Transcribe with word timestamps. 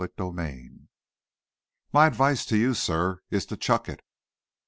CHAPTER 0.03 0.29
IV 0.41 0.71
"My 1.93 2.07
advice 2.07 2.43
to 2.47 2.57
you, 2.57 2.73
sir, 2.73 3.19
is 3.29 3.45
to 3.45 3.55
chuck 3.55 3.87
it!" 3.87 3.99